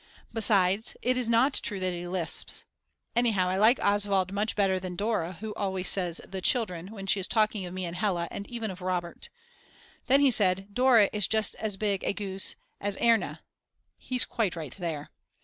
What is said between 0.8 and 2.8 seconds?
it is not true that he lisps.